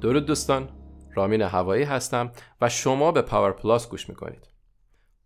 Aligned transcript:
درود 0.00 0.26
دوستان 0.26 0.68
رامین 1.14 1.42
هوایی 1.42 1.84
هستم 1.84 2.32
و 2.60 2.68
شما 2.68 3.12
به 3.12 3.22
پاور 3.22 3.52
پلاس 3.52 3.88
گوش 3.88 4.08
می‌کنید 4.08 4.48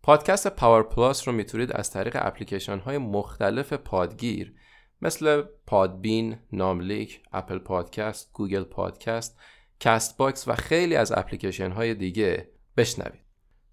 پادکست 0.02 0.48
پاور 0.48 0.82
پلاس 0.82 1.28
رو 1.28 1.34
می‌تونید 1.34 1.72
از 1.72 1.90
طریق 1.90 2.16
اپلیکیشن 2.20 2.78
های 2.78 2.98
مختلف 2.98 3.72
پادگیر 3.72 4.54
مثل 5.02 5.42
پادبین، 5.66 6.38
ناملیک، 6.52 7.22
اپل 7.32 7.58
پادکست، 7.58 8.30
گوگل 8.32 8.64
پادکست، 8.64 9.40
کست 9.80 10.16
باکس 10.16 10.48
و 10.48 10.54
خیلی 10.54 10.96
از 10.96 11.12
اپلیکیشن 11.12 11.70
های 11.70 11.94
دیگه 11.94 12.50
بشنوید. 12.76 13.24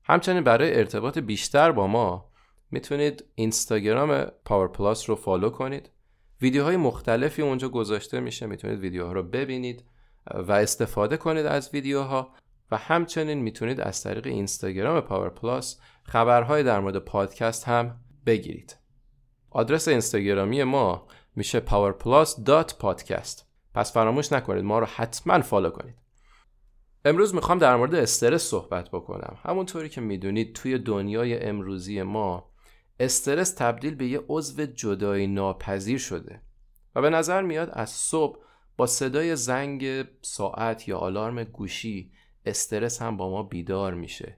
همچنین 0.03 0.43
برای 0.43 0.77
ارتباط 0.77 1.17
بیشتر 1.17 1.71
با 1.71 1.87
ما 1.87 2.31
می‌تونید 2.71 3.23
اینستاگرام 3.35 4.25
پاور 4.45 4.67
پلاس 4.67 5.09
رو 5.09 5.15
فالو 5.15 5.49
کنید. 5.49 5.89
ویدیوهای 6.41 6.77
مختلفی 6.77 7.41
اونجا 7.41 7.69
گذاشته 7.69 8.19
میشه 8.19 8.45
می‌تونید 8.45 8.79
ویدیوها 8.79 9.11
رو 9.11 9.23
ببینید 9.23 9.83
و 10.33 10.51
استفاده 10.51 11.17
کنید 11.17 11.45
از 11.45 11.69
ویدیوها 11.73 12.33
و 12.71 12.77
همچنین 12.77 13.37
می‌تونید 13.37 13.81
از 13.81 14.03
طریق 14.03 14.25
اینستاگرام 14.27 15.01
پاور 15.01 15.29
پلاس 15.29 15.79
خبرهای 16.03 16.63
در 16.63 16.79
مورد 16.79 16.97
پادکست 16.97 17.67
هم 17.67 17.99
بگیرید. 18.25 18.77
آدرس 19.49 19.87
اینستاگرامی 19.87 20.63
ما 20.63 21.07
میشه 21.35 21.59
powerplus.podcast 21.59 23.41
پس 23.73 23.93
فراموش 23.93 24.31
نکنید 24.31 24.63
ما 24.63 24.79
رو 24.79 24.85
حتما 24.85 25.41
فالو 25.41 25.69
کنید. 25.69 25.95
امروز 27.05 27.35
می‌خوام 27.35 27.57
در 27.57 27.75
مورد 27.75 27.95
استرس 27.95 28.43
صحبت 28.43 28.89
بکنم. 28.89 29.37
همونطوری 29.43 29.89
که 29.89 30.01
می‌دونید 30.01 30.55
توی 30.55 30.77
دنیای 30.77 31.39
امروزی 31.39 32.01
ما 32.01 32.51
استرس 32.99 33.53
تبدیل 33.53 33.95
به 33.95 34.07
یه 34.07 34.21
عضو 34.27 34.65
جدایی 34.65 35.27
ناپذیر 35.27 35.97
شده 35.97 36.41
و 36.95 37.01
به 37.01 37.09
نظر 37.09 37.41
میاد 37.41 37.69
از 37.73 37.89
صبح 37.89 38.46
با 38.77 38.87
صدای 38.87 39.35
زنگ 39.35 40.05
ساعت 40.21 40.87
یا 40.87 40.97
آلارم 40.97 41.43
گوشی 41.43 42.11
استرس 42.45 43.01
هم 43.01 43.17
با 43.17 43.29
ما 43.29 43.43
بیدار 43.43 43.93
میشه 43.93 44.37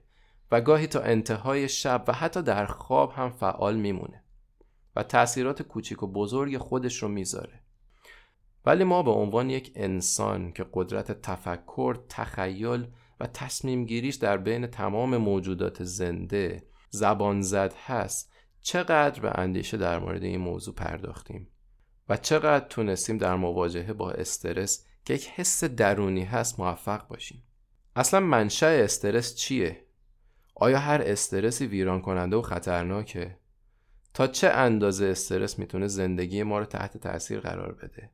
و 0.50 0.60
گاهی 0.60 0.86
تا 0.86 1.00
انتهای 1.00 1.68
شب 1.68 2.04
و 2.08 2.12
حتی 2.12 2.42
در 2.42 2.66
خواب 2.66 3.12
هم 3.12 3.30
فعال 3.30 3.76
میمونه 3.76 4.22
و 4.96 5.02
تأثیرات 5.02 5.62
کوچیک 5.62 6.02
و 6.02 6.06
بزرگ 6.06 6.58
خودش 6.58 7.02
رو 7.02 7.08
می‌ذاره. 7.08 7.60
ولی 8.66 8.84
ما 8.84 9.02
به 9.02 9.10
عنوان 9.10 9.50
یک 9.50 9.72
انسان 9.74 10.52
که 10.52 10.66
قدرت 10.72 11.22
تفکر، 11.22 11.98
تخیل 12.08 12.86
و 13.20 13.26
تصمیم 13.26 13.84
گیریش 13.84 14.14
در 14.14 14.36
بین 14.36 14.66
تمام 14.66 15.16
موجودات 15.16 15.84
زنده 15.84 16.64
زبان 16.90 17.42
زد 17.42 17.74
هست 17.86 18.32
چقدر 18.60 19.20
به 19.20 19.38
اندیشه 19.38 19.76
در 19.76 19.98
مورد 19.98 20.22
این 20.22 20.40
موضوع 20.40 20.74
پرداختیم؟ 20.74 21.48
و 22.10 22.16
چقدر 22.16 22.68
تونستیم 22.68 23.18
در 23.18 23.34
مواجهه 23.34 23.92
با 23.92 24.10
استرس 24.10 24.86
که 25.04 25.14
یک 25.14 25.28
حس 25.28 25.64
درونی 25.64 26.24
هست 26.24 26.60
موفق 26.60 27.08
باشیم 27.08 27.42
اصلا 27.96 28.20
منشأ 28.20 28.66
استرس 28.66 29.34
چیه؟ 29.34 29.84
آیا 30.54 30.78
هر 30.78 31.02
استرسی 31.04 31.66
ویران 31.66 32.00
کننده 32.00 32.36
و 32.36 32.42
خطرناکه؟ 32.42 33.38
تا 34.14 34.26
چه 34.26 34.48
اندازه 34.48 35.06
استرس 35.06 35.58
می‌تونه 35.58 35.86
زندگی 35.86 36.42
ما 36.42 36.58
رو 36.58 36.64
تحت 36.64 36.96
تاثیر 36.96 37.40
قرار 37.40 37.72
بده؟ 37.72 38.10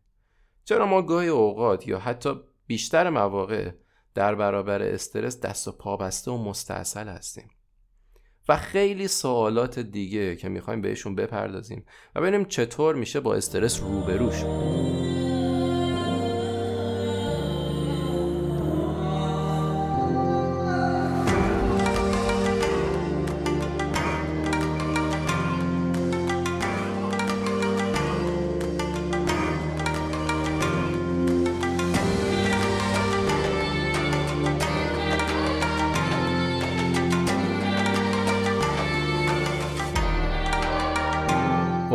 چرا 0.65 0.87
ما 0.87 1.03
گاهی 1.03 1.29
اوقات 1.29 1.89
یا 1.89 1.99
حتی 1.99 2.41
بیشتر 2.67 3.11
مواقع 3.11 3.71
در 4.15 4.35
برابر 4.35 4.83
استرس 4.83 5.41
دست 5.41 5.69
و 5.69 5.73
پا 5.73 5.97
بسته 5.97 6.31
و 6.31 6.45
مستاصل 6.45 7.09
هستیم؟ 7.09 7.51
و 8.49 8.57
خیلی 8.57 9.09
سوالات 9.09 9.79
دیگه 9.79 10.37
که 10.37 10.49
می‌خوایم 10.49 10.81
بهشون 10.81 11.15
بپردازیم 11.15 11.85
و 12.15 12.21
ببینیم 12.21 12.45
چطور 12.45 12.95
میشه 12.95 13.21
با 13.21 13.35
استرس 13.35 13.81
روبرو 13.81 14.33
شد 14.33 15.06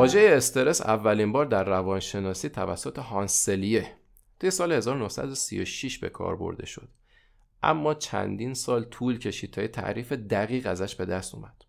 واژه 0.01 0.34
استرس 0.38 0.81
اولین 0.81 1.31
بار 1.31 1.45
در 1.45 1.63
روانشناسی 1.63 2.50
توسط 2.50 3.00
هانسلیه. 3.00 3.88
توی 4.39 4.51
سال 4.51 4.72
1936 4.72 5.97
به 5.97 6.09
کار 6.09 6.35
برده 6.35 6.66
شد. 6.66 6.89
اما 7.63 7.94
چندین 7.94 8.53
سال 8.53 8.84
طول 8.84 9.19
کشید 9.19 9.51
تا 9.51 9.67
تعریف 9.67 10.11
دقیق 10.13 10.67
ازش 10.67 10.95
به 10.95 11.06
دست 11.06 11.35
اومد. 11.35 11.66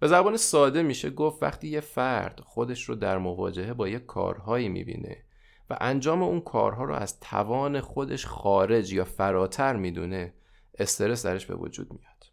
به 0.00 0.08
زبان 0.08 0.36
ساده 0.36 0.82
میشه 0.82 1.10
گفت 1.10 1.42
وقتی 1.42 1.68
یه 1.68 1.80
فرد 1.80 2.40
خودش 2.40 2.84
رو 2.84 2.94
در 2.94 3.18
مواجهه 3.18 3.74
با 3.74 3.88
یه 3.88 3.98
کارهایی 3.98 4.68
می‌بینه 4.68 5.24
و 5.70 5.76
انجام 5.80 6.22
اون 6.22 6.40
کارها 6.40 6.84
رو 6.84 6.94
از 6.94 7.20
توان 7.20 7.80
خودش 7.80 8.26
خارج 8.26 8.92
یا 8.92 9.04
فراتر 9.04 9.76
می‌دونه 9.76 10.34
استرس 10.78 11.26
درش 11.26 11.46
به 11.46 11.54
وجود 11.54 11.92
میاد. 11.92 12.24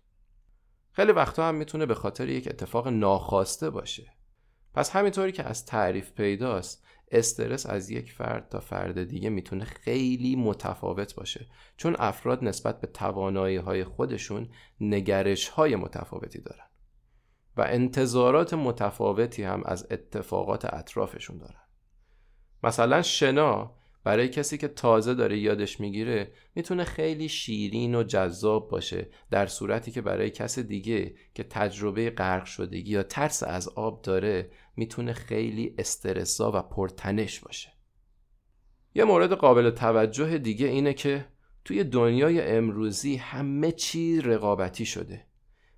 خیلی 0.91 1.12
وقتا 1.12 1.47
هم 1.47 1.56
می‌تونه 1.56 1.85
به 1.85 1.95
خاطر 1.95 2.29
یک 2.29 2.47
اتفاق 2.47 2.88
ناخواسته 2.88 3.69
باشه. 3.69 4.15
پس 4.75 4.90
همینطوری 4.96 5.31
که 5.31 5.44
از 5.44 5.66
تعریف 5.66 6.12
پیداست 6.12 6.86
استرس 7.12 7.66
از 7.66 7.90
یک 7.90 8.12
فرد 8.12 8.50
تا 8.50 8.59
فرد 8.59 9.03
دیگه 9.03 9.30
می‌تونه 9.30 9.66
خیلی 9.66 10.36
متفاوت 10.36 11.16
باشه. 11.16 11.47
چون 11.78 11.96
افراد 12.00 12.44
نسبت 12.44 12.81
به 12.81 12.88
توانایی 12.88 13.58
های 13.58 13.84
خودشون 13.84 14.50
نگرش 14.80 15.50
های 15.50 15.75
متفاوتی 15.75 16.41
دارن 16.41 16.66
و 17.58 17.66
انتظارات 17.68 18.53
متفاوتی 18.53 19.44
هم 19.44 19.63
از 19.66 19.88
اتفاقات 19.91 20.74
اطرافشون 20.74 21.38
دارن. 21.38 21.62
مثلا 22.63 23.02
شنا 23.02 23.75
برای 24.03 24.30
کسی 24.30 24.57
که 24.57 24.68
تازه 24.68 25.13
داره 25.13 25.40
یادش 25.40 25.80
می‌گیره 25.80 26.31
می‌تونه 26.56 26.84
خیلی 26.84 27.30
شیرین 27.30 27.96
و 27.96 28.03
جذاب 28.03 28.69
باشه 28.69 29.07
در 29.31 29.47
صورتی 29.47 29.92
که 29.92 30.02
برای 30.02 30.30
کس 30.30 30.59
دیگه 30.59 31.16
که 31.34 31.44
تجربه 31.44 32.09
غرق 32.09 32.46
شدگی 32.46 32.92
یا 32.92 33.03
ترس 33.03 33.44
از 33.44 33.68
آب 33.68 34.02
داره 34.02 34.50
می‌تونه 34.75 35.13
خیلی 35.13 35.75
استرسا 35.78 36.52
و 36.52 36.62
پرتنش 36.62 37.40
باشه 37.40 37.74
یه 38.96 39.03
مورد 39.03 39.34
قابل 39.34 39.69
توجه 39.69 40.38
دیگه 40.38 40.68
اینه 40.68 40.94
که 40.94 41.25
توی 41.66 41.84
دنیای 41.84 42.41
امروزی 42.41 43.16
همه 43.16 43.72
چی 43.72 44.22
رقابتی 44.22 44.86
شده 44.86 45.25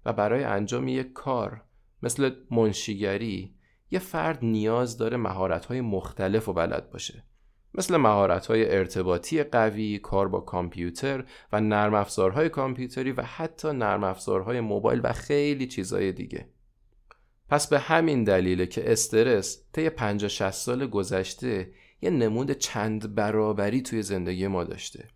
و 0.06 0.13
برای 0.13 0.44
انجام 0.44 0.88
یک 0.88 1.13
کار 1.13 1.63
مثل 2.03 2.31
منشیگری 2.52 3.56
یه 3.91 4.00
فرد 4.00 4.46
نیاز 4.46 4.97
داره 4.97 5.18
مهارت‌های 5.18 5.81
مختلف 5.81 6.50
و 6.50 6.53
بلد 6.53 6.90
باشه 6.90 7.24
مثل 7.74 7.97
مهارت‌های 7.97 8.75
ارتباطی 8.75 9.44
قوی، 9.44 10.00
کار 10.00 10.28
با 10.28 10.40
کامپیوتر 10.40 11.25
و 11.52 11.62
نرم 11.62 11.94
افزارهای 11.94 12.50
کامپیوتری 12.50 13.12
و 13.12 13.22
حتی 13.22 13.68
نرم 13.68 14.03
افزارهای 14.03 14.59
موبایل 14.59 15.02
و 15.03 15.14
خیلی 15.14 15.68
چیزهای 15.68 16.12
دیگه. 16.12 16.50
پس 17.50 17.68
به 17.68 17.80
همین 17.80 18.24
دلیله 18.24 18.66
که 18.66 18.91
استرس 18.91 19.63
طی 19.74 19.90
50 19.90 20.30
60 20.30 20.52
سال 20.52 20.88
گذشته 20.88 21.72
یه 22.02 22.09
نمود 22.09 22.52
چند 22.52 23.16
برابری 23.16 23.81
توی 23.81 24.02
زندگی 24.02 24.47
ما 24.47 24.63
داشته 24.63 25.08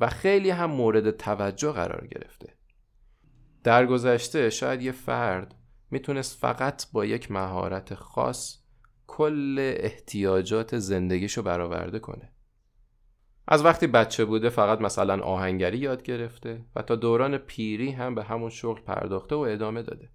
و 0.00 0.08
خیلی 0.08 0.50
هم 0.50 0.70
مورد 0.70 1.10
توجه 1.10 1.72
قرار 1.72 2.06
گرفته. 2.06 2.54
در 3.64 3.86
گذشته 3.86 4.50
شاید 4.50 4.82
یه 4.82 4.92
فرد 4.92 5.54
می‌تونست 5.90 6.38
فقط 6.40 6.86
با 6.92 7.04
یک 7.04 7.30
مهارت 7.30 7.94
خاص 7.94 8.58
کل 9.06 9.74
احتیاجات 9.78 10.78
زندگیشو 10.78 11.42
برآورده 11.42 11.98
کنه 11.98 12.32
از 13.48 13.64
وقتی 13.64 13.86
بچه 13.86 14.24
بوده 14.24 14.48
فقط 14.48 14.80
مثلا 14.80 15.22
آهنگری 15.22 15.78
یاد 15.78 16.02
گرفته 16.02 16.64
و 16.76 16.82
تا 16.82 16.96
دوران 16.96 17.38
پیری 17.38 17.90
هم 17.90 18.14
به 18.14 18.24
همون 18.24 18.50
شغل 18.50 18.80
پرداخته 18.80 19.34
و 19.34 19.38
ادامه 19.38 19.82
داده 19.82 20.10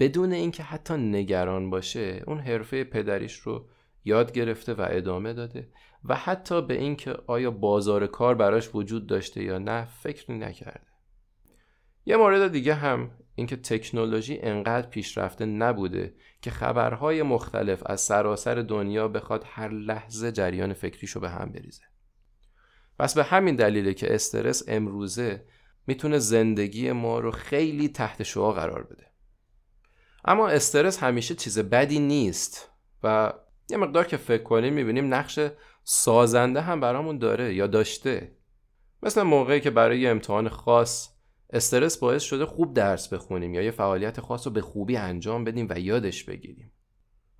بدون 0.00 0.32
اینکه 0.32 0.62
حتی 0.62 0.94
نگران 0.94 1.70
باشه 1.70 2.22
اون 2.26 2.38
حرفه 2.38 2.84
پدریش 2.84 3.34
رو 3.34 3.68
یاد 4.04 4.32
گرفته 4.32 4.74
و 4.74 4.86
ادامه 4.90 5.32
داده 5.32 5.68
و 6.04 6.14
حتی 6.14 6.62
به 6.62 6.74
اینکه 6.74 7.16
آیا 7.26 7.50
بازار 7.50 8.06
کار 8.06 8.34
براش 8.34 8.74
وجود 8.74 9.06
داشته 9.06 9.42
یا 9.42 9.58
نه 9.58 9.84
فکر 9.84 10.32
نکرده. 10.32 10.86
یه 12.06 12.16
مورد 12.16 12.52
دیگه 12.52 12.74
هم 12.74 13.10
اینکه 13.34 13.56
تکنولوژی 13.56 14.38
انقدر 14.38 14.88
پیشرفته 14.88 15.44
نبوده 15.46 16.14
که 16.42 16.50
خبرهای 16.50 17.22
مختلف 17.22 17.82
از 17.86 18.00
سراسر 18.00 18.54
دنیا 18.54 19.08
بخواد 19.08 19.44
هر 19.46 19.68
لحظه 19.68 20.32
جریان 20.32 20.72
فکریشو 20.72 21.20
به 21.20 21.30
هم 21.30 21.52
بریزه. 21.52 21.82
پس 22.98 23.14
به 23.14 23.24
همین 23.24 23.56
دلیله 23.56 23.94
که 23.94 24.14
استرس 24.14 24.62
امروزه 24.68 25.44
می‌تونه 25.86 26.18
زندگی 26.18 26.92
ما 26.92 27.20
رو 27.20 27.30
خیلی 27.30 27.88
تحت 27.88 28.22
شعا 28.22 28.52
قرار 28.52 28.82
بده. 28.82 29.05
اما 30.26 30.48
استرس 30.48 30.98
همیشه 30.98 31.34
چیز 31.34 31.58
بدی 31.58 31.98
نیست 31.98 32.70
و 33.02 33.32
یه 33.70 33.76
مقدار 33.76 34.04
که 34.04 34.16
فکر 34.16 34.42
کنیم 34.42 34.72
می‌بینیم 34.72 35.14
نقش 35.14 35.38
سازنده 35.84 36.60
هم 36.60 36.80
برامون 36.80 37.18
داره 37.18 37.54
یا 37.54 37.66
داشته. 37.66 38.36
مثل 39.02 39.22
موقعی 39.22 39.60
که 39.60 39.70
برای 39.70 40.06
امتحان 40.06 40.48
خاص 40.48 41.08
استرس 41.50 41.98
باعث 41.98 42.22
شده 42.22 42.46
خوب 42.46 42.74
درس 42.74 43.08
بخونیم 43.08 43.54
یا 43.54 43.62
یه 43.62 43.70
فعالیت 43.70 44.20
خاص 44.20 44.46
رو 44.46 44.52
به 44.52 44.60
خوبی 44.60 44.96
انجام 44.96 45.44
بدیم 45.44 45.66
و 45.70 45.78
یادش 45.78 46.24
بگیریم. 46.24 46.72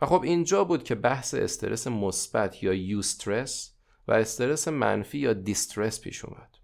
و 0.02 0.06
خب 0.06 0.22
اینجا 0.22 0.64
بود 0.64 0.84
که 0.84 0.94
بحث 0.94 1.34
استرس 1.34 1.86
مثبت 1.86 2.62
یا 2.62 2.72
یوسترس 2.72 3.76
و 4.08 4.12
استرس 4.12 4.68
منفی 4.68 5.18
یا 5.18 5.32
دیسترس 5.32 6.00
پیش 6.00 6.24
اومد. 6.24 6.56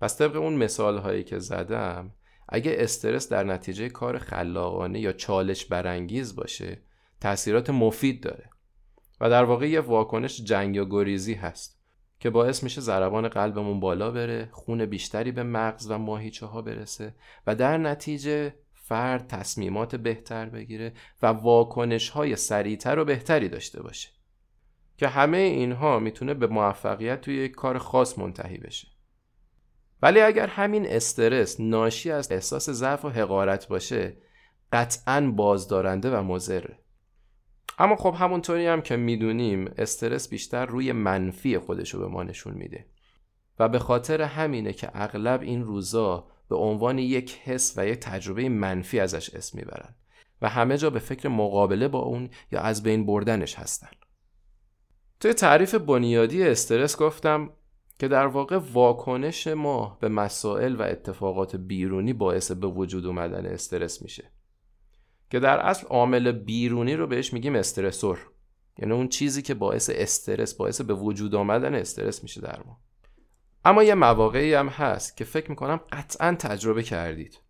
پس 0.00 0.18
طبق 0.18 0.36
اون 0.36 0.54
مثال 0.54 0.98
هایی 0.98 1.24
که 1.24 1.38
زدم 1.38 2.12
اگه 2.54 2.74
استرس 2.78 3.28
در 3.28 3.44
نتیجه 3.44 3.88
کار 3.88 4.18
خلاقانه 4.18 5.00
یا 5.00 5.12
چالش 5.12 5.64
برانگیز 5.64 6.36
باشه 6.36 6.78
تاثیرات 7.20 7.70
مفید 7.70 8.22
داره. 8.22 8.50
و 9.20 9.30
در 9.30 9.44
واقع 9.44 9.68
یه 9.68 9.80
واکنش 9.80 10.40
جنگ 10.40 10.76
یا 10.76 10.84
گریزی 10.84 11.34
هست 11.34 11.82
که 12.20 12.30
باعث 12.30 12.62
میشه 12.62 12.80
ضربان 12.80 13.28
قلبمون 13.28 13.80
بالا 13.80 14.10
بره 14.10 14.48
خون 14.52 14.86
بیشتری 14.86 15.32
به 15.32 15.42
مغز 15.42 15.90
و 15.90 15.98
ماهیچه 15.98 16.46
ها 16.46 16.62
برسه 16.62 17.14
و 17.46 17.54
در 17.54 17.78
نتیجه 17.78 18.54
فرد 18.74 19.26
تصمیمات 19.26 19.96
بهتر 19.96 20.46
بگیره 20.46 20.92
و 21.22 21.26
واکنش 21.26 22.08
های 22.08 22.36
سریعتر 22.36 22.98
و 22.98 23.04
بهتری 23.04 23.48
داشته 23.48 23.82
باشه. 23.82 24.08
که 24.96 25.08
همه 25.08 25.38
اینها 25.38 25.98
می‌تونه 25.98 26.34
به 26.34 26.46
موفقیت 26.46 27.20
توی 27.20 27.36
یک 27.36 27.52
کار 27.52 27.78
خاص 27.78 28.18
منتهی 28.18 28.58
بشه. 28.58 28.91
ولی 30.02 30.20
اگر 30.20 30.46
همین 30.46 30.86
استرس 30.86 31.60
ناشی 31.60 32.10
از 32.10 32.32
احساس 32.32 32.70
ضعف 32.70 33.04
و 33.04 33.08
حقارت 33.08 33.68
باشه 33.68 34.16
قطعا 34.72 35.32
بازدارنده 35.36 36.18
و 36.18 36.22
مضره 36.22 36.78
اما 37.78 37.96
خب 37.96 38.14
همونطوری 38.18 38.66
هم 38.66 38.82
که 38.82 38.96
می‌دونیم 38.96 39.70
استرس 39.78 40.28
بیشتر 40.28 40.66
روی 40.66 40.92
منفی 40.92 41.58
خودشو 41.58 41.98
به 41.98 42.06
ما 42.06 42.22
نشون 42.22 42.54
میده. 42.54 42.86
و 43.58 43.68
به 43.68 43.78
خاطر 43.78 44.22
همینه 44.22 44.72
که 44.72 44.90
اغلب 44.94 45.42
این 45.42 45.64
روزا 45.64 46.26
به 46.48 46.56
عنوان 46.56 46.98
یک 46.98 47.38
حس 47.44 47.74
و 47.76 47.86
یک 47.86 48.00
تجربه 48.00 48.48
منفی 48.48 49.00
ازش 49.00 49.34
اسم 49.34 49.58
می‌برن 49.58 49.94
و 50.42 50.48
همه 50.48 50.78
جا 50.78 50.90
به 50.90 50.98
فکر 50.98 51.28
مقابله 51.28 51.88
با 51.88 51.98
اون 51.98 52.30
یا 52.52 52.60
از 52.60 52.82
بین 52.82 53.06
بردنش 53.06 53.58
هستن. 53.58 53.88
توی 55.20 55.32
تعریف 55.32 55.74
بنیادی 55.74 56.42
استرس 56.42 56.96
گفتم 56.96 57.50
که 58.02 58.08
در 58.08 58.26
واقع 58.26 58.58
واکنش 58.72 59.46
ما 59.46 59.98
به 60.00 60.08
مسائل 60.08 60.76
و 60.76 60.82
اتفاقات 60.82 61.56
بیرونی 61.56 62.12
باعث 62.12 62.50
به 62.50 62.66
وجود 62.66 63.06
اومدن 63.06 63.46
استرس 63.46 64.02
میشه. 64.02 64.30
که 65.30 65.40
در 65.40 65.58
اصل 65.58 65.86
عامل 65.86 66.32
بیرونی 66.32 66.94
رو 66.94 67.06
بهش 67.06 67.32
میگیم 67.32 67.54
استرسور. 67.54 68.30
یعنی 68.78 68.92
اون 68.92 69.08
چیزی 69.08 69.42
که 69.42 69.54
باعث 69.54 69.90
استرس 69.94 70.54
باعث 70.54 70.80
به 70.80 70.94
وجود 70.94 71.34
آمدن 71.34 71.74
استرس 71.74 72.22
میشه 72.22 72.40
در 72.40 72.62
ما. 72.66 72.80
اما 73.64 73.82
یه 73.82 73.94
مواقعی 73.94 74.54
هم 74.54 74.68
هست 74.68 75.16
که 75.16 75.24
فکر 75.24 75.50
می‌کنم 75.50 75.80
قطعا 75.92 76.36
تجربه 76.38 76.82
کردید. 76.82 77.40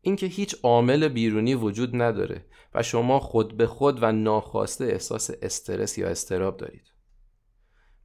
اینکه 0.00 0.26
هیچ 0.26 0.56
عامل 0.62 1.08
بیرونی 1.08 1.54
وجود 1.54 2.02
نداره 2.02 2.44
و 2.74 2.82
شما 2.82 3.20
خود 3.20 3.56
به 3.56 3.66
خود 3.66 4.02
و 4.02 4.12
ناخواسته 4.12 4.84
احساس 4.84 5.30
استرس 5.42 5.98
یا 5.98 6.08
استراب 6.08 6.56
دارید. 6.56 6.93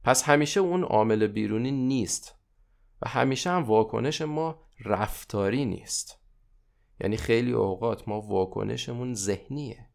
پس 0.04 0.22
همیشه 0.22 0.60
اون 0.60 0.84
عامل 0.84 1.26
بیرونی 1.26 1.70
نیست 1.70 2.34
و 3.02 3.08
همیشه 3.08 3.50
هم 3.50 3.62
واکنش 3.62 4.22
ما 4.22 4.62
رفتاری 4.84 5.64
نیست. 5.64 6.20
یعنی 7.00 7.16
خیلی 7.16 7.52
اوقات 7.52 8.08
ما 8.08 8.20
واکنشمون 8.20 9.14
ذهنیه 9.14 9.86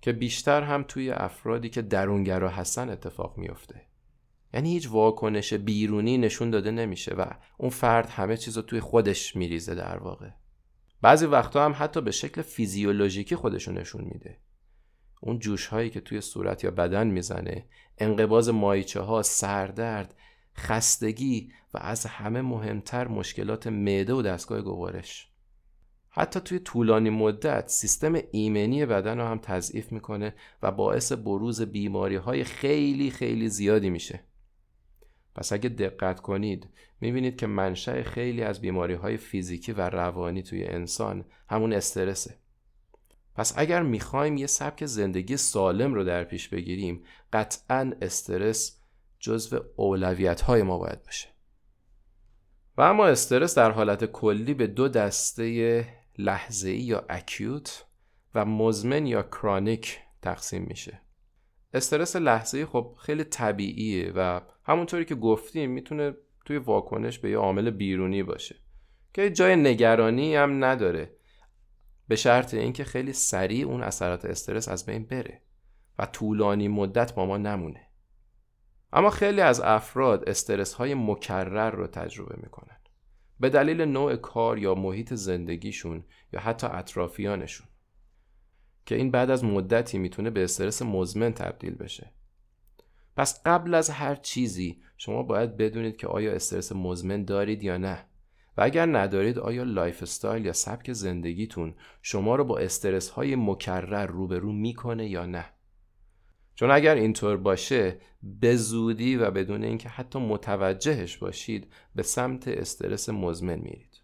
که 0.00 0.12
بیشتر 0.12 0.62
هم 0.62 0.84
توی 0.88 1.10
افرادی 1.10 1.68
که 1.68 1.82
درونگرا 1.82 2.48
هستن 2.48 2.90
اتفاق 2.90 3.38
میفته 3.38 3.86
یعنی 4.54 4.72
هیچ 4.72 4.88
واکنش 4.88 5.54
بیرونی 5.54 6.18
نشون 6.18 6.50
داده 6.50 6.70
نمیشه 6.70 7.14
و 7.14 7.24
اون 7.58 7.70
فرد 7.70 8.08
همه 8.08 8.36
چیز 8.36 8.56
رو 8.56 8.62
توی 8.62 8.80
خودش 8.80 9.36
میریزه 9.36 9.74
در 9.74 9.96
واقع. 9.96 10.30
بعضی 11.02 11.26
وقتا 11.26 11.64
هم 11.64 11.74
حتی 11.78 12.00
به 12.00 12.10
شکل 12.10 12.42
فیزیولوژیکی 12.42 13.36
خودشو 13.36 13.72
نشون 13.72 14.04
میده. 14.04 14.38
اون 15.26 15.38
جوش 15.38 15.66
هایی 15.66 15.90
که 15.90 16.00
توی 16.00 16.20
صورت 16.20 16.64
یا 16.64 16.70
بدن 16.70 17.06
می‌زنه 17.06 17.64
انقباز 17.98 18.48
مایچه 18.48 19.00
ها 19.00 19.22
سردرد 19.22 20.14
خستگی 20.56 21.52
و 21.74 21.78
از 21.78 22.06
همه 22.06 22.42
مهمتر 22.42 23.08
مشکلات 23.08 23.66
معده 23.66 24.14
و 24.14 24.22
دستگاه 24.22 24.62
گوارش. 24.62 25.28
حتی 26.10 26.40
توی 26.40 26.58
طولانی 26.58 27.10
مدت 27.10 27.68
سیستم 27.68 28.18
ایمنی 28.30 28.86
بدن 28.86 29.18
رو 29.18 29.24
هم 29.24 29.38
تضعیف 29.38 29.92
می‌کنه 29.92 30.34
و 30.62 30.72
باعث 30.72 31.12
بروز 31.12 31.62
بیماری 31.62 32.16
های 32.16 32.44
خیلی 32.44 33.10
خیلی 33.10 33.48
زیادی 33.48 33.90
میشه. 33.90 34.20
پس 35.34 35.52
اگه 35.52 35.68
دقت 35.68 36.20
کنید 36.20 36.68
می‌بینید 37.00 37.36
که 37.36 37.46
منشأ 37.46 38.02
خیلی 38.02 38.42
از 38.42 38.60
بیماری 38.60 38.94
های 38.94 39.16
فیزیکی 39.16 39.72
و 39.72 39.88
روانی 39.88 40.42
توی 40.42 40.64
انسان 40.64 41.24
همون 41.48 41.72
استرسه. 41.72 42.43
پس 43.34 43.52
اگر 43.56 43.82
می‌خوایم 43.82 44.36
یه 44.36 44.46
سبک 44.46 44.86
زندگی 44.86 45.36
سالم 45.36 45.94
رو 45.94 46.04
در 46.04 46.24
پیش 46.24 46.48
بگیریم 46.48 47.04
قطعا 47.32 47.92
استرس 48.02 48.80
جزو 49.18 49.60
اولویت 49.76 50.40
های 50.40 50.62
ما 50.62 50.78
باید 50.78 51.02
باشه. 51.02 51.28
و 52.76 52.82
اما 52.82 53.06
استرس 53.06 53.54
در 53.54 53.70
حالت 53.70 54.04
کلی 54.04 54.54
به 54.54 54.66
دو 54.66 54.88
دسته 54.88 55.86
لحظه 56.18 56.70
یا 56.70 57.04
اکیوت 57.08 57.84
و 58.34 58.44
مزمن 58.44 59.06
یا 59.06 59.22
کرانیک 59.22 60.00
تقسیم 60.22 60.62
میشه. 60.62 61.00
استرس 61.74 62.16
لحظه 62.16 62.66
خب 62.66 62.96
خیلی 62.98 63.24
طبیعیه 63.24 64.12
و 64.16 64.40
همونطوری 64.64 65.04
که 65.04 65.14
گفتیم 65.14 65.70
می‌تونه 65.70 66.14
توی 66.44 66.56
واکنش 66.56 67.18
به 67.18 67.30
یه 67.30 67.36
عامل 67.36 67.70
بیرونی 67.70 68.22
باشه 68.22 68.56
که 69.14 69.30
جای 69.30 69.56
نگرانی 69.56 70.36
هم 70.36 70.64
نداره. 70.64 71.16
به 72.08 72.16
شرط 72.16 72.54
اینکه 72.54 72.84
خیلی 72.84 73.12
سریع 73.12 73.66
اون 73.66 73.82
اثرات 73.82 74.24
استرس 74.24 74.68
از 74.68 74.86
بین 74.86 75.04
بره 75.04 75.42
و 75.98 76.06
طولانی 76.06 76.68
مدت 76.68 77.14
با 77.14 77.26
ما 77.26 77.36
نمونه. 77.36 77.86
اما 78.92 79.10
خیلی 79.10 79.40
از 79.40 79.60
افراد 79.60 80.28
استرس 80.28 80.74
های 80.74 80.94
مکرر 80.94 81.70
رو 81.70 81.86
تجربه 81.86 82.36
می‌کنن. 82.42 82.76
به 83.40 83.50
دلیل 83.50 83.80
نوع 83.80 84.16
کار 84.16 84.58
یا 84.58 84.74
محیط 84.74 85.14
زندگیشون 85.14 86.04
یا 86.32 86.40
حتی 86.40 86.66
اطرافیانشون. 86.66 87.66
که 88.86 88.94
این 88.94 89.10
بعد 89.10 89.30
از 89.30 89.44
مدتی 89.44 89.98
می‌تونه 89.98 90.30
به 90.30 90.44
استرس 90.44 90.82
مزمن 90.82 91.32
تبدیل 91.32 91.74
بشه. 91.74 92.12
پس 93.16 93.42
قبل 93.46 93.74
از 93.74 93.90
هر 93.90 94.14
چیزی 94.14 94.82
شما 94.96 95.22
باید 95.22 95.56
بدونید 95.56 95.96
که 95.96 96.06
آیا 96.06 96.32
استرس 96.32 96.72
مزمن 96.72 97.24
دارید 97.24 97.62
یا 97.62 97.76
نه. 97.76 98.04
و 98.56 98.62
اگر 98.62 98.86
ندارید 98.86 99.38
آیا 99.38 99.62
lifestyle 99.62 100.44
یا 100.44 100.52
سبک 100.52 100.92
زندگیتون 100.92 101.74
شما 102.02 102.36
رو 102.36 102.44
با 102.44 102.58
استرس 102.58 103.08
های 103.08 103.36
مکرر 103.36 104.06
روبرو 104.06 104.52
می‌کنه 104.52 105.08
یا 105.08 105.26
نه؟ 105.26 105.44
چون 106.54 106.70
اگر 106.70 106.94
اینطور 106.94 107.36
باشه 107.36 107.96
به 108.22 108.56
زودی 108.56 109.16
و 109.16 109.30
بدون 109.30 109.64
اینکه 109.64 109.88
حتی 109.88 110.18
متوجهش 110.18 111.16
باشید 111.16 111.72
به 111.94 112.02
سمت 112.02 112.48
استرس 112.48 113.08
مزمن 113.08 113.58
میرید. 113.58 114.00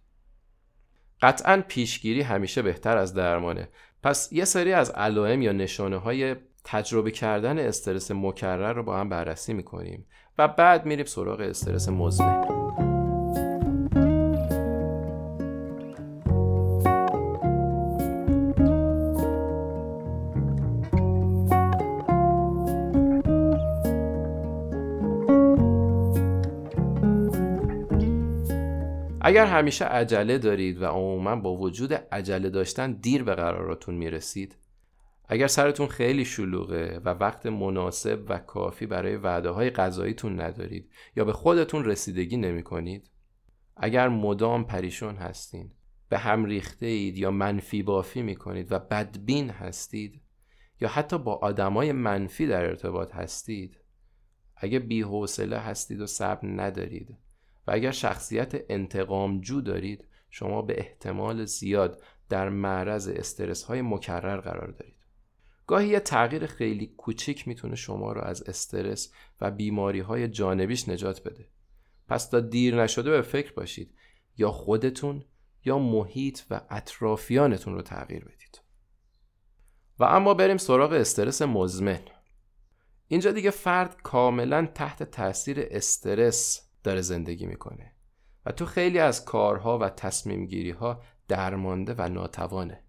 قطعا 1.23 1.63
پیشگیری 1.69 2.23
همیشه 2.23 2.63
بهتر 2.63 2.97
از 2.97 3.15
درمانه. 3.15 3.69
پس 4.03 4.33
یه 4.33 4.45
سری 4.45 4.73
از 4.73 4.91
علائم 4.91 5.43
یا 5.43 5.53
نشانه 5.53 5.97
های 5.97 6.37
تجربه 6.65 7.11
کردن 7.11 7.59
استرس 7.59 8.11
مکرر 8.11 8.73
رو 8.73 8.83
با 8.83 8.99
هم 8.99 9.09
بررسی 9.09 9.53
می‌کنیم 9.53 10.07
و 10.39 10.49
بعد 10.49 10.87
میریم 10.87 11.07
سراغ 11.07 11.41
استرس 11.41 11.89
مزمن. 11.89 12.90
اگر 29.41 29.53
همیشه 29.53 29.85
عجله 29.85 30.39
دارید 30.39 30.83
و 30.83 30.87
عموما 30.87 31.37
با 31.37 31.57
وجود 31.57 31.95
عجله 31.95 32.51
داشتن 32.51 32.93
دیر 32.93 33.25
به 33.25 33.35
قراراتون 33.35 33.95
می‌رسید 33.95 34.57
اگر 35.29 35.47
سرتون 35.47 35.87
خیلی 35.87 36.25
شلوغه 36.25 37.01
و 37.05 37.09
وقت 37.09 37.47
مناسب 37.47 38.25
و 38.29 38.39
کافی 38.39 38.87
برای 38.87 39.17
وعده 39.17 39.51
های 39.51 39.71
غذاییتون 39.71 40.41
ندارید 40.41 40.91
یا 41.17 41.25
به 41.25 41.33
خودتون 41.33 41.85
رسیدگی 41.85 42.37
نمی 42.37 42.63
کنید 42.63 43.11
اگر 43.77 44.09
مدام 44.09 44.65
پریشون 44.65 45.17
هستین 45.17 45.71
به 46.09 46.19
هم 46.19 46.45
ریخته 46.45 46.87
اید 46.87 47.19
یا 47.19 47.31
منفی 47.31 47.83
بافی 47.83 48.23
می 48.23 48.37
کنید 48.37 48.73
و 48.73 48.79
بدبین 48.79 49.51
هستید 49.51 50.21
یا 50.81 50.89
حتی 50.89 51.19
با 51.19 51.35
آدمای 51.35 51.93
منفی 51.93 52.47
در 52.47 52.65
ارتباط 52.65 53.15
هستید 53.15 53.79
اگه 54.57 54.79
بی 54.79 55.05
هستید 55.53 56.01
و 56.01 56.07
صبر 56.07 56.49
ندارید 56.49 57.30
و 57.67 57.71
اگر 57.73 57.91
شخصیت 57.91 58.55
انتقامجو 58.69 59.61
دارید 59.61 60.05
شما 60.31 60.63
به 60.63 60.79
احتمال 60.79 61.45
زیاد 61.45 62.03
در 62.29 62.49
معرض 62.49 63.09
استرس 63.09 63.63
های 63.63 63.83
مکرر 63.83 64.41
قرار 64.41 64.71
دارید. 64.71 64.95
گاهی 65.67 65.89
یه 65.89 66.01
تغییر 66.01 66.47
خیلی 66.47 66.87
کوچیک 66.87 67.49
می‌تونه 67.49 67.77
شما 67.77 68.13
رو 68.13 68.21
از 68.21 68.43
استرس 68.43 69.13
و 69.41 69.51
بیماری 69.51 70.01
های 70.01 70.29
جانبیش 70.29 70.89
نجات 70.89 71.23
بده. 71.23 71.49
پس 72.09 72.29
تا 72.29 72.41
دیر 72.41 72.83
نشده 72.83 73.11
به 73.11 73.23
فکر 73.23 73.53
باشید 73.53 73.95
یا 74.37 74.51
خودتون 74.51 75.25
یا 75.65 75.79
محیط 75.79 76.41
و 76.51 76.61
اطرافیانتون 76.71 77.75
رو 77.75 77.83
تغییر 77.83 78.25
بدید. 78.25 78.61
و 79.99 80.05
اما 80.05 80.35
بریم 80.35 80.57
سراغ 80.57 80.93
استرس 80.93 81.43
مزمن. 81.43 82.01
اینجا 83.09 83.33
دیگه 83.33 83.51
فرد 83.51 84.03
کاملا 84.03 84.69
تحت 84.75 85.03
تاثیر 85.03 85.67
استرس 85.71 86.70
داره 86.85 87.01
زندگی 87.01 87.47
می‌کنه. 87.47 87.93
و 88.47 88.53
تو 88.53 88.67
خیلی 88.67 88.99
از 88.99 89.25
کارها 89.25 89.79
و 89.79 89.89
تصمیم 89.89 90.47
گیری 90.47 90.71
ها 90.71 91.03
درمانده 91.29 91.95
و 91.99 92.09
ناتوانه. 92.09 92.85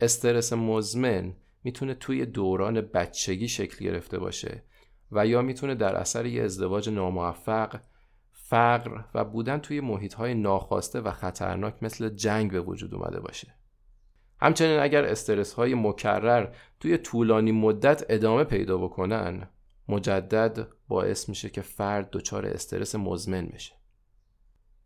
استرس 0.00 0.52
مزمن 0.52 1.36
می‌تونه 1.64 1.94
توی 1.94 2.26
دوران 2.26 2.80
بچگی 2.80 3.48
شکل 3.48 3.84
گرفته 3.84 4.18
باشه 4.18 4.62
و 5.12 5.26
یا 5.26 5.42
می‌تونه 5.42 5.74
در 5.74 5.96
اثر 5.96 6.26
یه 6.26 6.42
ازدواج 6.42 6.88
ناموفق 6.88 7.80
فقر 8.32 9.04
و 9.14 9.24
بودن 9.24 9.58
توی 9.58 9.80
محیط 9.80 10.14
های 10.14 10.34
ناخواسته 10.34 11.00
و 11.00 11.10
خطرناک 11.10 11.82
مثل 11.82 12.08
جنگ 12.08 12.52
به 12.52 12.60
وجود 12.60 12.94
اومده 12.94 13.20
باشه. 13.20 13.54
همچنین 14.40 14.78
اگر 14.78 15.04
استرس 15.04 15.52
های 15.52 15.74
مکرر 15.74 16.54
توی 16.80 16.98
طولانی 16.98 17.52
مدت 17.52 18.04
ادامه 18.08 18.44
پیدا 18.44 18.78
بکنن 18.78 19.48
مجدد 19.88 20.68
باعث 20.88 21.28
میشه 21.28 21.50
که 21.50 21.62
فرد 21.62 22.10
دچار 22.10 22.46
استرس 22.46 22.94
مزمن 22.94 23.46
بشه. 23.46 23.74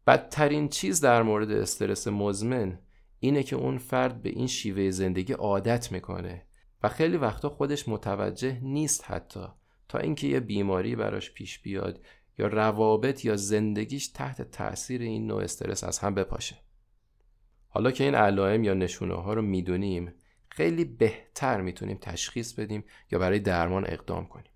بدترین 0.07 0.69
چیز 0.69 1.01
در 1.01 1.23
مورد 1.23 1.51
استرس 1.51 2.09
مزمن 2.09 2.79
اینه 3.19 3.43
که 3.43 3.57
اون 3.57 3.79
فرد 3.79 4.23
به 4.23 4.29
این 4.29 4.47
شیوه 4.47 4.91
زندگی 4.91 5.33
عادت 5.33 5.93
می‌کنه 5.93 6.47
و 6.83 6.89
خیلی 6.89 7.17
وقتا 7.17 7.49
خودش 7.49 7.89
متوجه 7.89 8.61
نیست 8.63 9.05
حتی 9.07 9.47
تا 9.89 9.99
اینکه 9.99 10.27
یه 10.27 10.41
بیماری 10.41 10.97
براش 10.97 11.33
پیش 11.33 11.59
بیاد 11.59 12.01
یا 12.39 12.47
روابط 12.47 13.25
یا 13.25 13.37
زندگیش 13.37 14.09
تحت 14.09 14.43
تاثیر 14.51 15.03
این 15.03 15.27
نوع 15.27 15.43
استرس 15.43 15.85
از 15.85 15.99
هم 15.99 16.15
بپاشه. 16.15 16.57
حالا 17.69 17.91
که 17.91 18.05
این 18.05 18.15
علائم 18.15 18.65
یا 18.65 18.75
نشونه 18.75 19.15
ها 19.15 19.35
رو 19.35 19.43
می‌دونیم 19.43 20.15
خیلی 20.49 20.85
بهتر 20.85 21.61
می‌تونیم 21.61 21.99
تشخیص 22.01 22.53
بدیم 22.53 22.85
یا 23.11 23.19
برای 23.19 23.39
درمان 23.39 23.85
اقدام 23.87 24.27
کنیم. 24.27 24.52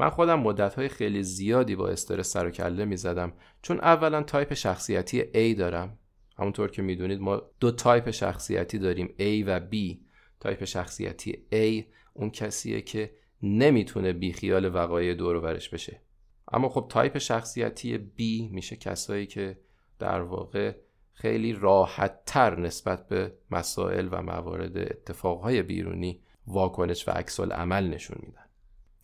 من 0.00 0.10
خودم 0.10 0.40
مدت 0.40 0.74
های 0.74 0.88
خیلی 0.88 1.22
زیادی 1.22 1.76
با 1.76 1.88
استرس 1.88 2.32
سر 2.32 2.46
و 2.46 2.50
کله 2.50 2.84
می 2.84 2.96
زدم 2.96 3.32
چون 3.62 3.80
اولا 3.80 4.22
تایپ 4.22 4.54
شخصیتی 4.54 5.22
A 5.22 5.58
دارم. 5.58 5.98
همونطور 6.38 6.70
که 6.70 6.82
می‌دونید 6.82 7.20
ما 7.20 7.42
دو 7.60 7.70
تایپ 7.70 8.10
شخصیتی 8.10 8.78
داریم 8.78 9.14
A 9.18 9.44
و 9.46 9.60
B. 9.60 9.96
type 10.40 10.64
شخصیتی 10.64 11.32
A 11.52 11.84
اون 12.12 12.30
کسیه 12.30 12.80
که 12.80 13.10
نمی‌تونه 13.42 14.12
بیخیال 14.12 14.74
وقایع 14.74 15.14
دور 15.14 15.40
برش 15.40 15.68
بشه. 15.68 16.00
اما 16.52 16.68
خب 16.68 16.86
تایپ 16.90 17.18
شخصیتی 17.18 17.98
B 17.98 18.52
میشه 18.52 18.76
کسایی 18.76 19.26
که 19.26 19.58
در 19.98 20.20
واقع 20.20 20.74
خیلی 21.12 21.52
راحت 21.52 22.24
تر 22.26 22.60
نسبت 22.60 23.08
به 23.08 23.32
مسائل 23.50 24.08
و 24.10 24.22
موارد 24.22 24.78
اتفاقهای 24.78 25.62
بیرونی 25.62 26.22
واکنش 26.46 27.08
و 27.08 27.10
عکس 27.10 27.40
عمل 27.40 27.88
نشون 27.88 28.18
میدن. 28.22 28.44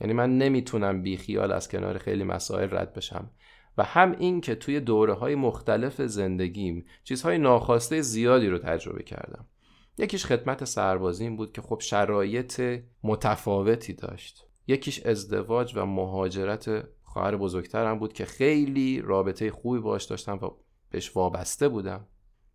یعنی 0.00 0.12
من 0.12 0.38
نمی‌تونم 0.38 1.02
بیخیال 1.02 1.52
از 1.52 1.68
کنار 1.68 1.98
خیلی 1.98 2.24
مسائل 2.24 2.68
رد 2.70 2.92
بشم. 2.92 3.30
و 3.78 3.82
هم 3.82 4.16
این 4.18 4.40
که 4.40 4.54
توی 4.54 4.80
دوره 4.80 5.12
های 5.12 5.34
مختلف 5.34 6.02
زندگیم 6.02 6.84
چیزهای 7.04 7.38
ناخواسته 7.38 8.00
زیادی 8.00 8.46
رو 8.46 8.58
تجربه 8.58 9.02
کردم. 9.02 9.46
یکیش 9.98 10.26
خدمت 10.26 10.64
سربازی 10.64 11.30
بود 11.30 11.52
که 11.52 11.62
خب 11.62 11.80
شرایط 11.80 12.82
متفاوتی 13.02 13.92
داشت. 13.92 14.46
یکیش 14.66 15.06
ازدواج 15.06 15.72
و 15.76 15.86
مهاجرت 15.86 16.84
خواهر 17.02 17.36
بزرگترم 17.36 17.98
بود 17.98 18.12
که 18.12 18.24
خیلی 18.24 19.00
رابطه 19.00 19.50
خوبی 19.50 19.78
باش 19.78 20.04
داشتم 20.04 20.38
و 20.42 20.50
بهش 20.90 21.16
وابسته 21.16 21.68
بودم. 21.68 22.06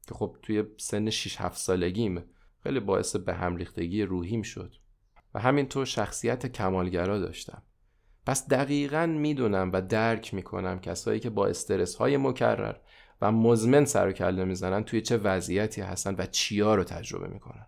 که 0.08 0.14
خب 0.14 0.38
توی 0.42 0.64
سن 0.78 1.10
6 1.10 1.42
7 1.42 1.58
سالگیم 1.58 2.24
خیلی 2.64 2.80
باعث 2.80 3.16
به 3.16 3.34
هم 3.34 3.56
ریختگی 3.56 4.04
روحیم 4.04 4.42
شد. 4.42 4.76
و 5.34 5.40
همینطور 5.40 5.86
شخصیت 5.86 6.48
کمالگرا 6.48 7.20
داشتم. 7.20 7.62
پس 8.26 8.48
دقیقا 8.48 9.06
می‌دونم 9.06 9.72
و 9.74 9.82
درک 9.82 10.34
می‌کنم 10.34 10.80
کسایی 10.80 11.20
که 11.20 11.30
با 11.30 11.48
استرس 11.48 11.96
های 11.96 12.18
مکرر 12.18 12.76
و 13.22 13.32
مزمن 13.32 13.86
سر 13.86 14.08
و 14.08 14.12
کله 14.12 14.46
می‌زنن 14.46 14.84
توی 14.84 15.02
چه 15.02 15.18
وضعیتی 15.18 15.82
هستن 15.82 16.16
و 16.18 16.26
چیا 16.26 16.76
رو 16.76 16.84
تجربه 16.84 17.28
می‌کنن. 17.28 17.68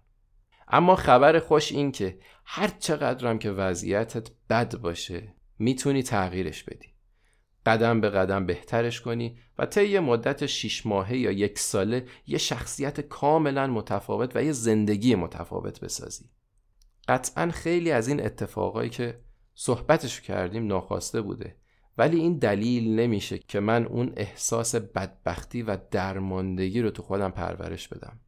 اما 0.67 0.95
خبر 0.95 1.39
خوش 1.39 1.71
این 1.71 1.91
که 1.91 2.19
هر 2.45 2.67
چقدرم 2.67 3.39
که 3.39 3.51
وضعیتت 3.51 4.31
بد 4.49 4.75
باشه 4.77 5.33
می‌تونی 5.59 6.03
تغییرش 6.03 6.63
بدی. 6.63 6.87
قدم 7.65 8.01
به 8.01 8.09
قدم 8.09 8.45
بهترش 8.45 9.01
کنی 9.01 9.37
و 9.57 9.65
طی 9.65 9.99
مدت 9.99 10.45
شیش 10.45 10.85
ماهه 10.85 11.17
یا 11.17 11.31
یک 11.31 11.59
ساله 11.59 12.05
یه 12.27 12.37
شخصیت 12.37 13.01
کاملا 13.01 13.67
متفاوت 13.67 14.35
و 14.35 14.43
یه 14.43 14.51
زندگی 14.51 15.15
متفاوت 15.15 15.79
بسازی. 15.79 16.29
قطعا 17.07 17.51
خیلی 17.51 17.91
از 17.91 18.07
این 18.07 18.25
اتفاقایی 18.25 18.89
که 18.89 19.19
صحبتشو 19.55 20.23
کردیم 20.23 20.67
ناخواسته 20.67 21.21
بوده. 21.21 21.55
ولی 21.97 22.19
این 22.19 22.37
دلیل 22.37 22.99
نمیشه 22.99 23.37
که 23.37 23.59
من 23.59 23.85
اون 23.85 24.13
احساس 24.17 24.75
بدبختی 24.75 25.61
و 25.61 25.77
درماندگی 25.91 26.81
رو 26.81 26.91
تو 26.91 27.03
خودم 27.03 27.31
پرورش 27.31 27.87
بدم. 27.87 28.19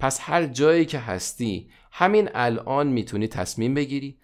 پس 0.00 0.18
هر 0.22 0.46
جایی 0.46 0.84
که 0.84 0.98
هستی 0.98 1.70
همین 1.92 2.28
الان 2.34 2.86
می‌تونی 2.86 3.28
تصمیم 3.28 3.74
بگیری 3.74 4.18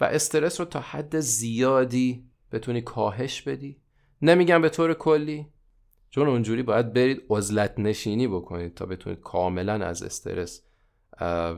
و 0.00 0.04
استرس 0.04 0.60
رو 0.60 0.66
تا 0.66 0.80
حد 0.80 1.20
زیادی 1.20 2.24
بتونی 2.52 2.80
کاهش 2.80 3.42
بدی. 3.42 3.80
نمیگم 4.22 4.62
به 4.62 4.68
طور 4.68 4.94
کلی 4.94 5.46
چون 6.10 6.28
اونجوری 6.28 6.62
باید 6.62 6.92
برید 6.92 7.22
عزلت 7.30 7.78
نشینی 7.78 8.28
بکنید 8.28 8.74
تا 8.74 8.86
بتونید 8.86 9.20
کاملا 9.20 9.86
از 9.86 10.02
استرس 10.02 10.62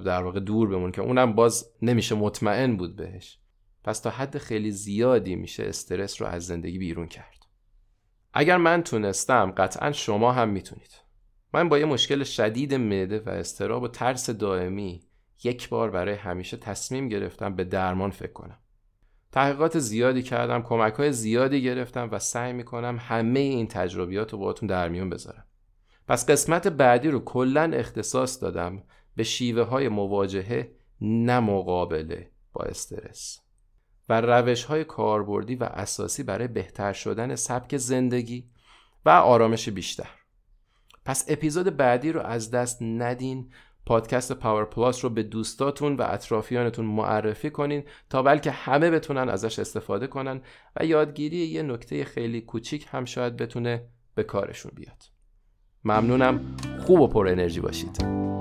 در 0.04 0.22
واقع 0.22 0.40
دور 0.40 0.68
بمون 0.68 0.92
که 0.92 1.02
اونم 1.02 1.32
باز 1.32 1.72
نمیشه 1.82 2.14
مطمئن 2.14 2.76
بود 2.76 2.96
بهش. 2.96 3.38
پس 3.84 4.00
تا 4.00 4.10
حد 4.10 4.38
خیلی 4.38 4.70
زیادی 4.70 5.36
میشه 5.36 5.64
استرس 5.64 6.22
رو 6.22 6.28
از 6.28 6.46
زندگی 6.46 6.78
بیرون 6.78 7.06
کرد. 7.06 7.46
اگر 8.34 8.56
من 8.56 8.82
تونستم 8.82 9.50
قطعا 9.56 9.92
شما 9.92 10.32
هم 10.32 10.48
می‌تونید. 10.48 10.90
من 11.54 11.68
با 11.68 11.78
یه 11.78 11.84
مشکل 11.84 12.24
شدید 12.24 12.74
معده 12.74 13.20
و 13.20 13.28
استراب 13.28 13.82
و 13.82 13.88
ترس 13.88 14.30
دائمی 14.30 15.02
یک 15.44 15.68
بار 15.68 15.90
برای 15.90 16.14
همیشه 16.14 16.56
تصمیم 16.56 17.08
گرفتم 17.08 17.54
به 17.54 17.64
درمان 17.64 18.10
فکر 18.10 18.32
کنم. 18.32 18.58
تحقیقات 19.32 19.78
زیادی 19.78 20.22
کردم 20.22 20.62
کمک 20.62 20.94
های 20.94 21.12
زیادی 21.12 21.62
گرفتم 21.62 22.08
و 22.12 22.18
سعی 22.18 22.52
می‌کنم 22.52 22.96
همه 23.00 23.40
این 23.40 23.66
تجربیات 23.66 24.32
رو 24.32 24.38
باهاتون 24.38 24.66
در 24.66 24.88
میون 24.88 25.10
بذارم. 25.10 25.44
پس 26.08 26.30
قسمت 26.30 26.68
بعدی 26.68 27.08
رو 27.08 27.20
کلا 27.20 27.70
اختصاص 27.74 28.42
دادم 28.42 28.82
به 29.16 29.22
شیوه 29.22 29.62
های 29.62 29.88
مواجهه 29.88 30.72
نه 31.00 31.40
مقابله 31.40 32.30
با 32.52 32.64
استرس 32.64 33.40
و 34.08 34.20
روش 34.20 34.64
های 34.64 34.84
کاربردی 34.84 35.54
و 35.54 35.64
اساسی 35.64 36.22
برای 36.22 36.48
بهتر 36.48 36.92
شدن 36.92 37.34
سبک 37.34 37.76
زندگی 37.76 38.50
و 39.04 39.10
آرامش 39.10 39.68
بیشتر. 39.68 40.08
پس 41.04 41.24
اپیزود 41.28 41.76
بعدی 41.76 42.12
رو 42.12 42.20
از 42.20 42.50
دست 42.50 42.82
ندین 42.82 43.50
پادکست 43.86 44.32
پاور 44.32 44.64
پلاس 44.64 45.04
رو 45.04 45.10
به 45.10 45.22
دوستاتون 45.22 45.96
و 45.96 46.02
اطرافیانتون 46.02 46.84
معرفی 46.84 47.50
کنین 47.50 47.84
تا 48.10 48.22
بلکه 48.22 48.50
همه 48.50 48.90
بتونن 48.90 49.28
ازش 49.28 49.58
استفاده 49.58 50.06
کنن 50.06 50.40
و 50.76 50.84
یادگیری 50.84 51.36
یه 51.36 51.62
نکته 51.62 52.04
خیلی 52.04 52.40
کوچیک 52.40 52.86
هم 52.90 53.04
شاید 53.04 53.36
بتونه 53.36 53.88
به 54.14 54.22
کارشون 54.22 54.72
بیاد. 54.74 55.02
ممنونم. 55.84 56.56
خوب 56.80 57.00
و 57.00 57.08
پر 57.08 57.28
انرژی 57.28 57.60
باشید. 57.60 58.31